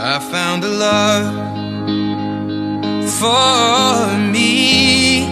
[0.00, 1.34] I found a love
[3.18, 5.26] for me.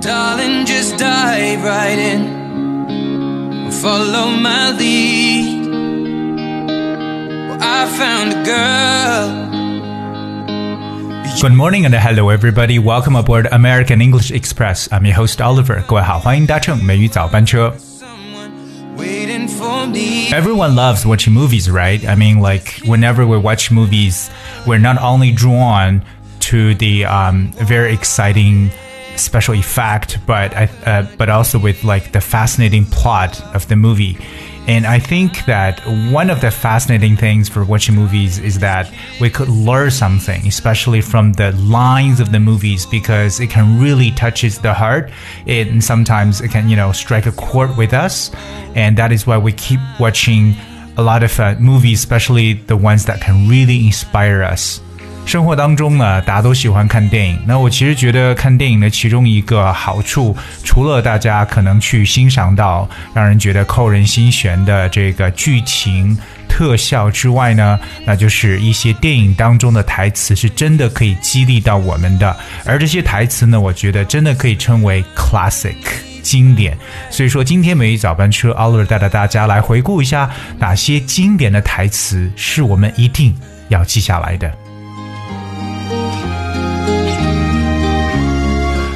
[0.00, 3.70] Darling, just dive right in.
[3.70, 5.66] Follow my lead.
[7.48, 9.44] Well, I found a girl.
[11.40, 12.78] Good morning and hello everybody.
[12.78, 14.88] Welcome aboard American English Express.
[14.90, 15.82] I'm your host Oliver.
[15.86, 17.74] 各位好，欢迎搭乘美语早班车。
[20.31, 22.05] Everyone loves watching movies, right?
[22.05, 24.29] I mean, like whenever we watch movies,
[24.67, 26.03] we're not only drawn
[26.41, 28.71] to the um, very exciting
[29.15, 34.17] special effect, but I, uh, but also with like the fascinating plot of the movie.
[34.69, 35.79] And I think that
[36.11, 41.01] one of the fascinating things for watching movies is that we could learn something, especially
[41.01, 45.09] from the lines of the movies, because it can really touches the heart.
[45.47, 48.29] And sometimes it can, you know, strike a chord with us.
[48.75, 50.53] And that is why we keep watching
[50.97, 54.81] a lot of uh, movies, especially the ones that can really inspire us.
[55.25, 57.39] 生活当中呢，大家都喜欢看电影。
[57.45, 66.17] 那我其实觉得看电影的其中一个好处，除了大家可能去欣赏到让人觉得扣人心弦的这个剧情
[66.47, 72.35] 特效之外呢，那就是一些电影当中的台词是真的可以激励到我们的。
[72.65, 75.75] 而这些台词呢，我觉得真的可以称为 classic。
[76.21, 76.77] 经典，
[77.09, 83.33] 所以说今天每一早班车 Oliver 带着大家来回顾一下哪些经典的台词是我们一定
[83.69, 84.51] 要记下来的。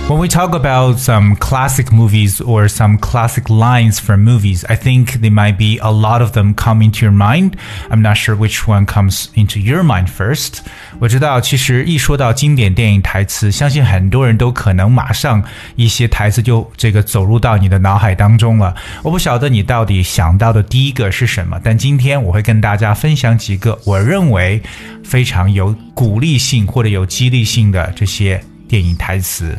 [0.09, 5.21] When we talk about some classic movies or some classic lines from movies, I think
[5.21, 7.59] there might be a lot of them come into your mind.
[7.91, 10.61] I'm not sure which one comes into your mind first.
[10.99, 15.45] 我知道，其实一说到经典电影台词，相信很多人都可能马上
[15.77, 18.75] 一些台词就这个走入到你的脑海当中了。
[19.03, 24.63] 我不晓得你到底想到的第一个是什么，但今天我会跟大家分享几个我认为
[25.05, 29.55] 非常有鼓励性或者有激励性的这些电影台词。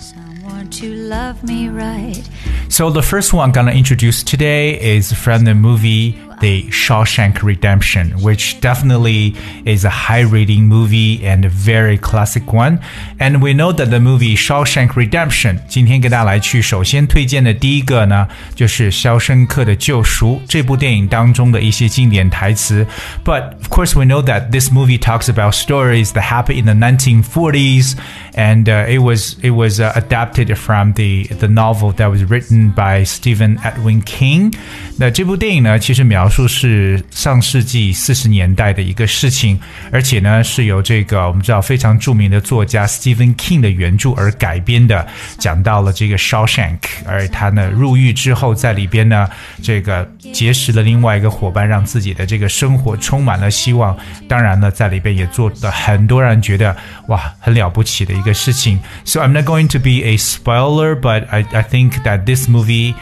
[0.64, 2.22] Want to love me right.
[2.70, 8.13] So the first one I'm gonna introduce today is from the movie The Shawshank Redemption,
[8.21, 9.35] which definitely
[9.65, 12.79] is a high-rating movie and a very classic one.
[13.19, 18.25] And we know that the movie Shawshank Redemption，今天给大家来去首先推荐的第一个呢，
[18.55, 22.87] 就是《肖申克的救赎》这部电影当中的一些经典台词。
[23.25, 27.95] But of course, we know that this movie talks about stories that happened in the 1940s,
[28.35, 32.71] and uh, it was it was uh, adapted from the the novel that was written
[32.71, 34.53] by Stephen Edwin King.
[34.97, 39.59] 那这部电影呢，其实描 述是上世纪四十年代的一个事情，
[39.91, 45.07] 而且呢是由这个我们知道非常着名的作家 Stephen King 的原着而改编的，
[45.37, 49.27] 讲到了这个 Shawshank，而他呢入狱之后在里边呢
[49.61, 53.97] 这个结识了另外一个伙伴，让自己的这个生活充满了希望。
[54.27, 56.75] 当然呢，在里边也做了很多让人觉得
[57.07, 58.79] 哇很了不起的一个事情。
[59.05, 62.93] So I'm not going to be a spoiler, but I I think that this movie.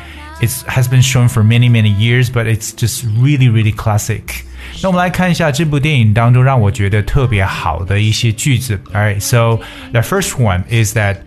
[0.42, 4.44] It has been shown for many many years, but it's just really really classic.
[4.82, 8.80] 那我们来看一下这部电影当中让我觉得特别好的一些句子。
[8.94, 9.60] Alright, so
[9.92, 11.18] the first one is that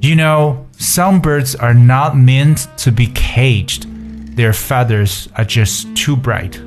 [0.00, 3.86] you know some birds are not meant to be caged.
[4.36, 6.60] Their feathers are just too bright.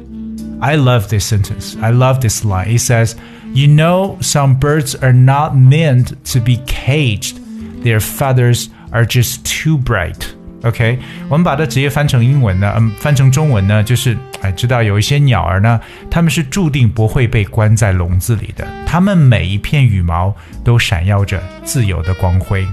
[0.62, 1.78] I love this sentence.
[1.81, 2.69] I love this line.
[2.69, 3.16] It says,
[3.53, 7.40] You know, some birds are not meant to be caged.
[7.84, 10.32] Their feathers are just too bright.
[10.64, 10.98] OK，
[11.28, 15.78] 我们把它直接翻成英文呢，嗯，翻成中文呢，就是哎，知道有一些鸟儿呢，
[16.10, 22.66] 它们是注定不会被关在笼子里的，它们每一片羽毛都闪耀着自由的光辉，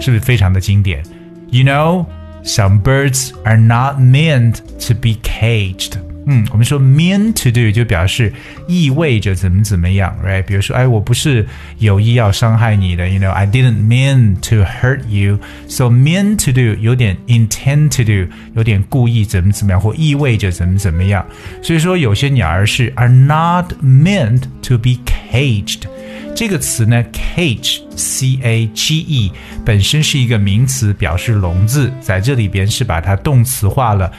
[0.00, 1.00] 是不是非常的经典
[1.50, 2.06] ？You know,
[2.42, 4.56] some birds are not meant
[4.88, 5.92] to be caged.
[6.26, 8.32] 嗯，我们说 mean to do 就表示
[8.68, 10.42] 意味着怎么怎么样，right？
[10.42, 11.46] 比如说，哎，我不是
[11.78, 15.38] 有意要伤害你的，you know，I didn't mean to hurt you。
[15.66, 21.24] So mean to do 有点 intend to do，有点故意怎么怎么样，或意味着怎么怎么样。
[21.62, 24.90] 所以说，有些鸟儿是 are not meant to be
[25.32, 25.82] caged。
[26.36, 29.32] 这个词呢，cage c a g e
[29.64, 34.10] 本身是一个名词，表示笼子，在这里边是把它动词化了。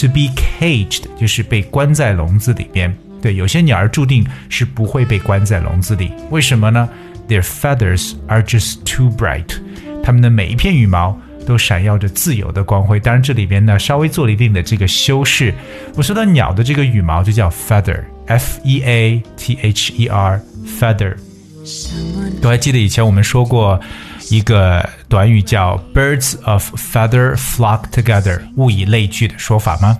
[0.00, 2.96] To be caged 就是被关在笼子里边。
[3.20, 6.88] 对，有些鸟儿注定是不会被关在笼子里，为什么呢
[7.28, 9.50] ？Their feathers are just too bright，
[10.02, 12.98] 它们的每一片羽毛都闪耀着自由的光辉。
[12.98, 15.52] 当然，这里边呢稍微做了一定的这个修饰。
[15.96, 21.14] 我说到鸟的这个羽毛就叫 feather，f e a t h e r，feather。
[22.40, 23.78] 都还记得以前我们说过
[24.29, 29.97] 一个短语叫 “birds of feather flock together”，物以类聚的说法吗？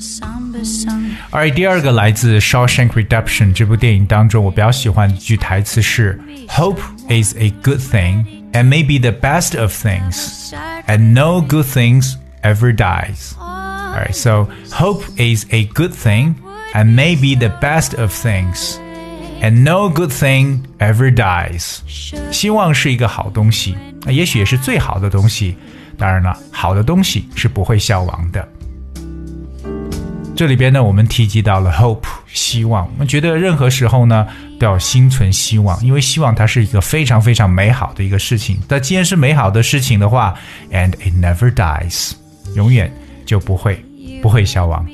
[0.00, 1.10] somber song.
[1.30, 6.18] 而第二个来自《Shawshank Redemption》这部电影当中，我比较喜欢的一句台词是：“
[6.48, 10.52] Hope is a good thing and may be the best of things,
[10.86, 16.34] and no good things ever dies.” Alright, so hope is a good thing
[16.72, 18.78] and may be the best of things,
[19.41, 21.79] And no good thing ever dies.
[22.31, 23.75] 希望是一个好东西，
[24.07, 25.55] 也许也是最好的东西。
[25.97, 28.47] 当然了，好的东西是不会消亡的。
[30.35, 34.27] 这里边呢，我们提及到了 hope 希望，我们觉得任何时候呢
[34.59, 38.59] 都要心存希望，因为希望它是一个非常非常美好的一个事情。
[38.67, 40.35] 但既然是美好的事情的话
[40.71, 42.11] ，and it never dies，
[42.53, 42.93] 永远
[43.25, 43.81] 就不会
[44.21, 44.85] 不会消亡。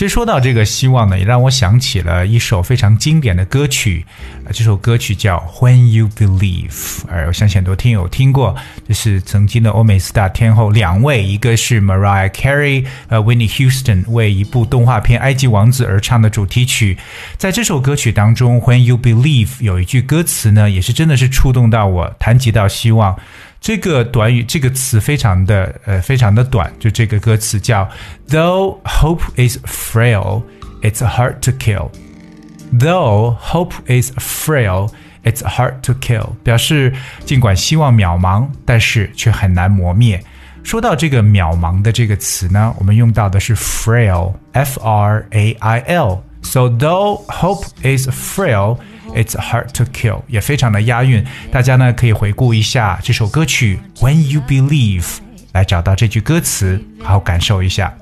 [0.00, 4.02] 其实说到这个希望呢，也让我想起了一首非常经典的歌曲，
[4.46, 6.70] 呃，这首歌曲叫《When You Believe》，
[7.06, 8.56] 而我相信很多听友听过，
[8.88, 16.96] 这是曾经的欧美四大天后两位，一个是 Mariah Carey，呃，Winnie Houston 为一部动画片《埃及王子》而唱的主题曲。
[17.36, 23.14] 在这首歌曲当中，《When You Believe》有一句歌词呢，也是真的是触动到我，谈及到希望。
[23.59, 27.89] 这个短语这个词非常的呃非常的短，就这个歌词叫
[28.29, 30.43] Though hope is frail,
[30.81, 31.89] it's hard to kill.
[32.71, 34.89] Though hope is frail,
[35.23, 36.35] it's hard to kill.
[36.43, 36.93] 表示
[37.25, 40.23] 尽管希望渺茫，但是却很难磨灭。
[40.63, 46.23] 说到这个渺茫的这个词呢，我们用到的是 frail, f r a i l.
[46.41, 48.77] So though hope is frail,
[49.14, 51.24] It's hard to kill，也非常的押韵。
[51.50, 55.02] 大家呢可以回顾一下这首歌曲《When You Believe》，
[55.52, 57.92] 来找到这句歌词，好好感受一下。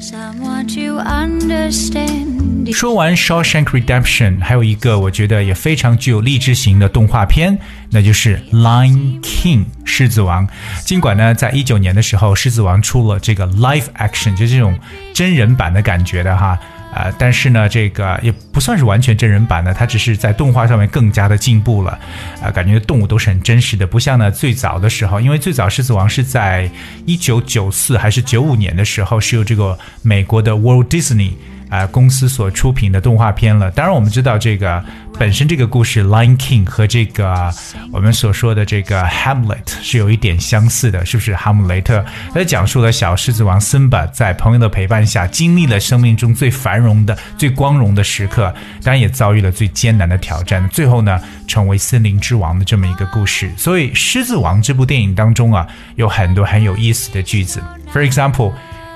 [0.00, 2.72] Someone to understand.
[2.72, 7.58] 说完《Shawshank Redemption》，还有一个我觉得也非常具有励志型的动画片，
[7.90, 10.46] 那就是《Lion King》狮子王。
[10.84, 14.78] 尽管呢，在一九年的时候，狮子王出了这个 live action，就这种
[15.12, 16.58] 真人版的感觉的哈。
[16.94, 21.98] 啊，但是呢，这个也不算是完全真人版的，它只是在动画上面更加的进步了。
[22.40, 26.70] 啊、感觉动物都是很真实的，不像呢最早的时候，因为最早《狮子王》是在
[27.04, 31.32] 一九九四还是九五年的时候，是由这个美国的 Walt Disney
[31.68, 33.70] 啊、公司所出品的动画片了。
[33.70, 34.82] 当然，我们知道这个
[35.18, 37.52] 本身这个故事《Lion King》和这个
[37.92, 41.34] 我们所说的这个 Hamlet 是有一点相似的，是不是？
[41.34, 53.50] 哈姆雷特他讲述了小狮子王森巴在朋友的陪伴下，经历了生命中最繁荣的、最光荣的时刻，当然也遭遇了最艰难的挑战，最后呢，成为森林之王的这么一个故事。
[53.56, 55.66] 所以，《狮子王》这部电影当中啊，
[55.96, 57.60] 有很多很有意思的句子。
[57.92, 58.52] For example,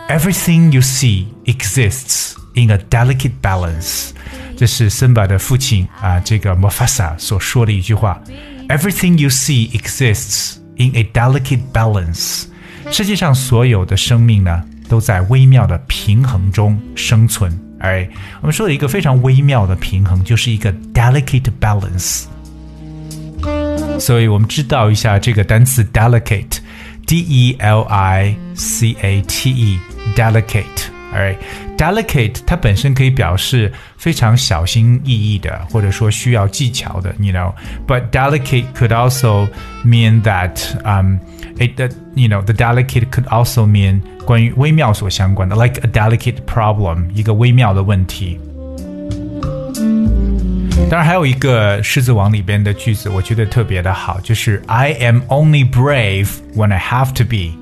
[0.09, 4.10] everything you see exists in a delicate balance。
[4.56, 8.22] 这是森巴的父亲啊，这个 Mufasa 所说的一句话。
[8.70, 12.46] Everything you see exists in a delicate balance。
[12.92, 17.52] 世界上所有的生命呢，都在微妙的平衡中生存。
[17.80, 18.08] 哎，
[18.42, 22.24] 我们说的一个非常微妙的平衡，就是一个 delicate balance。
[24.00, 30.64] 所以我们知道一下这个单词 delicate，d e l i c a t e，delicate。
[31.14, 31.38] Alright,
[31.78, 37.54] delicate 它本身可以表示非常小心翼翼的，或者说需要技巧的，you know.
[37.88, 39.48] But delicate could also
[39.86, 41.20] mean that um
[41.58, 48.40] it that you know the delicate could also mean 关于微妙所相关的，like a delicate problem 一个微妙的问题。
[50.90, 57.58] 当然，还有一个《狮子王》里边的句子，我觉得特别的好，就是 I am only brave when I have to be.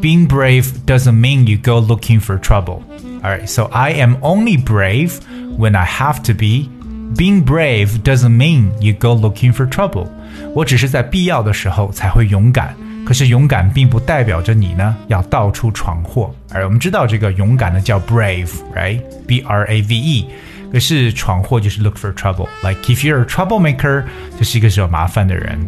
[0.00, 2.82] Being brave doesn't mean you go looking for trouble.
[3.22, 5.20] Alright, so I am only brave
[5.56, 6.68] when I have to be.
[7.16, 10.08] Being brave doesn't mean you go looking for trouble.
[10.54, 16.34] 我只是在必要的时候才会勇敢，可是勇敢并不代表着你呢要到处闯祸。
[16.50, 20.26] 而我们知道这个勇敢呢叫 brave，right？B R A V E。
[20.72, 24.04] 可是闯祸就是 look for trouble。Like if you're a troublemaker，
[24.38, 25.58] 就是一个惹麻烦的人。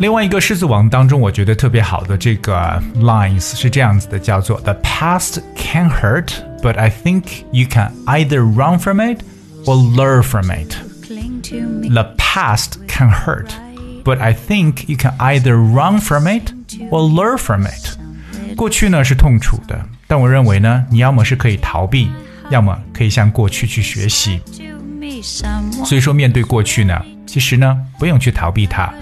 [0.00, 6.28] 另外一个《狮子王》当中，我觉得特别好的这个 lines 是这样子的，叫做 "The past can hurt,
[6.62, 9.20] but I think you can either run from it
[9.64, 10.74] or learn from it."
[11.06, 11.88] Cling to me.
[11.88, 13.48] The past can hurt,
[14.04, 16.52] but I think you can either run from it
[16.90, 17.96] or learn from it.
[18.54, 22.10] 过去呢是痛楚的，但我认为呢，你要么是可以逃避，
[22.50, 24.40] 要么可以向过去去学习。
[24.58, 25.84] To me, someone.
[25.84, 28.93] 所以说，面对过去呢， 其实呢，不用去逃避它。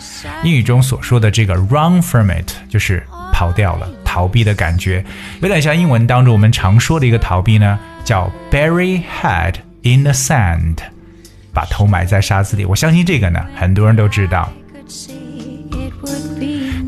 [0.43, 5.03] 英语中所说的这个 run from it，就是跑掉了、逃避的感觉，
[5.41, 10.75] 有点像英文当中我们常说的一个逃避呢，叫 bury head in the sand，
[11.51, 12.65] 把头埋在沙子里。
[12.65, 14.47] 我相信这个呢，很多人都知道。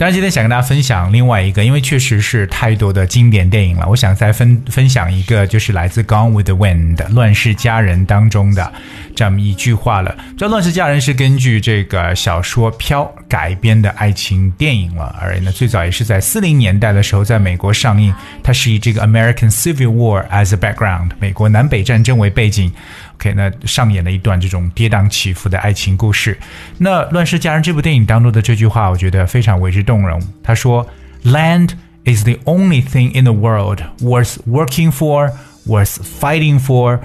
[0.01, 8.74] 当然，今天想跟大家分享另外一个，因为确实是太多的经典电影了，我想再分分享一个，就是来自《Gone with the Wind》《乱世佳人》当中的
[9.15, 10.17] 这么一句话了。
[10.36, 18.14] 这《乱世佳人》是根据这个小说《飘》改编的爱情电影了，而呢，最早也是在四零年代的时候在美国上映。
[18.43, 22.73] 它是以这个 American Civil War as a background，美国南北战争为背景。
[23.16, 26.38] OK，那上演了一段这种跌宕起伏的爱情故事。
[26.78, 30.23] 那《乱世佳人》这部电影当中的这句话，我觉得非常为之动容。
[30.43, 30.87] 他说：“
[31.25, 31.71] Land
[32.05, 35.33] is the only thing in the world worth working for,
[35.66, 37.00] worth fighting for,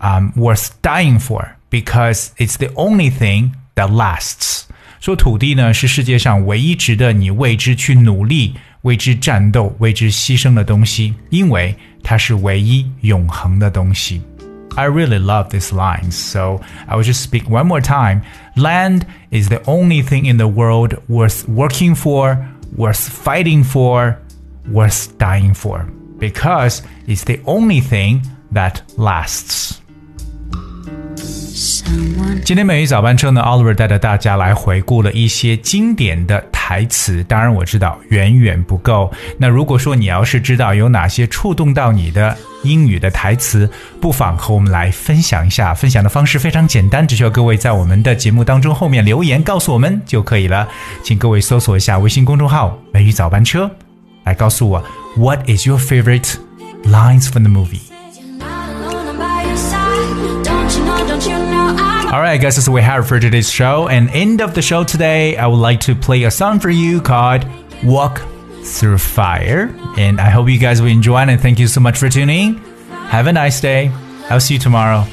[0.00, 4.66] um, worth dying for, because it's the only thing that lasts。”
[5.00, 14.22] 说土地呢是世界上唯一值得你为之去努力、为之战斗、为之牺牲的东西，因为它是唯一永恒的东西。
[14.76, 18.20] I really love these lines, so I will just speak one more time.
[18.56, 22.36] Land is the only thing in the world worth working for,
[22.76, 24.16] worth fighting for,
[24.70, 25.86] worth dying for,
[26.18, 28.20] because it's the only thing
[28.52, 29.79] that lasts.
[32.43, 37.23] 今天美语早班车呢，Oliver 带着大家来回顾了一些经典的台词。
[37.25, 39.11] 当然我知道远远不够。
[39.37, 45.73] 那如果说你要是知道有哪些触动到你的英语的台词，不妨和我们来分享一下。
[45.73, 50.67] 分享的方式非常简单，只需要各位在我们的节目当中后面留言告诉我们就可以了。
[51.03, 53.69] 请各位搜索一下微信公众号“美语早班车”，
[54.23, 54.83] 来告诉我
[55.17, 56.35] What is your favorite
[56.85, 57.90] lines from the
[60.79, 63.87] movie？Alright, guys, that's what we have for today's show.
[63.87, 67.01] And end of the show today, I would like to play a song for you
[67.01, 67.45] called
[67.83, 68.21] Walk
[68.63, 69.75] Through Fire.
[69.97, 71.29] And I hope you guys will enjoy it.
[71.29, 72.55] And thank you so much for tuning.
[72.89, 73.91] Have a nice day.
[74.29, 75.05] I'll see you tomorrow.